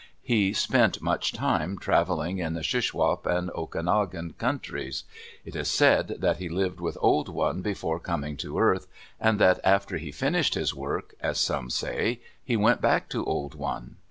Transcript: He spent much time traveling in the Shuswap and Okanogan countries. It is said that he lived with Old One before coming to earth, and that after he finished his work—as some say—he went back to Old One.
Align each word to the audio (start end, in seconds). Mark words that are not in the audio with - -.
He 0.23 0.51
spent 0.53 0.99
much 0.99 1.31
time 1.31 1.77
traveling 1.77 2.39
in 2.39 2.55
the 2.55 2.63
Shuswap 2.63 3.27
and 3.27 3.51
Okanogan 3.51 4.35
countries. 4.39 5.03
It 5.45 5.55
is 5.55 5.69
said 5.69 6.15
that 6.21 6.37
he 6.37 6.49
lived 6.49 6.79
with 6.79 6.97
Old 7.01 7.29
One 7.29 7.61
before 7.61 7.99
coming 7.99 8.35
to 8.37 8.57
earth, 8.57 8.87
and 9.19 9.37
that 9.37 9.59
after 9.63 9.97
he 9.97 10.11
finished 10.11 10.55
his 10.55 10.73
work—as 10.73 11.39
some 11.39 11.69
say—he 11.69 12.57
went 12.57 12.81
back 12.81 13.09
to 13.09 13.23
Old 13.25 13.53
One. 13.53 13.97